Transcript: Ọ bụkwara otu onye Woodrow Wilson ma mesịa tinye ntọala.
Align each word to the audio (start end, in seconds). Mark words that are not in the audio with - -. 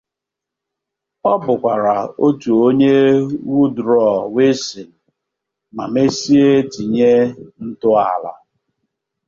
Ọ 1.31 1.33
bụkwara 1.43 1.95
otu 2.25 2.51
onye 2.67 2.95
Woodrow 3.51 4.17
Wilson 4.35 4.89
ma 5.75 5.83
mesịa 5.93 6.49
tinye 6.71 7.11
ntọala. 7.67 8.31